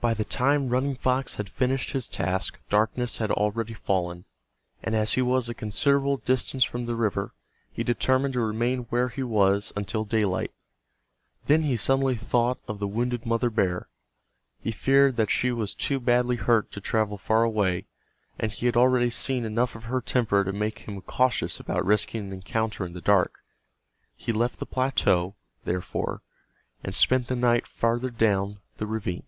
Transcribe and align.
By 0.00 0.14
the 0.14 0.22
time 0.24 0.68
Running 0.68 0.94
Fox 0.94 1.34
had 1.34 1.48
finished 1.50 1.90
his 1.90 2.08
task 2.08 2.60
darkness 2.70 3.18
had 3.18 3.32
already 3.32 3.74
fallen, 3.74 4.26
and 4.80 4.94
as 4.94 5.14
he 5.14 5.22
was 5.22 5.48
a 5.48 5.54
considerable 5.54 6.18
distance 6.18 6.62
from 6.62 6.86
the 6.86 6.94
river 6.94 7.34
he 7.72 7.82
determined 7.82 8.34
to 8.34 8.40
remain 8.40 8.84
where 8.90 9.08
he 9.08 9.24
was 9.24 9.72
until 9.74 10.04
daylight. 10.04 10.52
Then 11.46 11.62
he 11.62 11.76
suddenly 11.76 12.14
thought 12.14 12.60
of 12.68 12.78
the 12.78 12.86
wounded 12.86 13.26
mother 13.26 13.50
bear. 13.50 13.88
He 14.60 14.70
feared 14.70 15.16
that 15.16 15.30
she 15.32 15.50
was 15.50 15.74
too 15.74 15.98
badly 15.98 16.36
hurt 16.36 16.70
to 16.70 16.80
travel 16.80 17.18
far 17.18 17.42
away, 17.42 17.88
and 18.38 18.52
he 18.52 18.66
had 18.66 18.76
already 18.76 19.10
seen 19.10 19.44
enough 19.44 19.74
of 19.74 19.86
her 19.86 20.00
temper 20.00 20.44
to 20.44 20.52
make 20.52 20.86
him 20.86 21.00
cautious 21.00 21.58
about 21.58 21.84
risking 21.84 22.24
an 22.26 22.32
encounter 22.32 22.86
in 22.86 22.92
the 22.92 23.00
dark. 23.00 23.40
He 24.14 24.30
left 24.32 24.60
the 24.60 24.64
plateau, 24.64 25.34
therefore, 25.64 26.22
and 26.84 26.94
spent 26.94 27.26
the 27.26 27.34
night 27.34 27.66
farther 27.66 28.10
down 28.10 28.60
the 28.76 28.86
ravine. 28.86 29.24